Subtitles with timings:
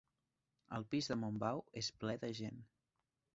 [0.77, 2.59] El pis de Montbau és ple de gent.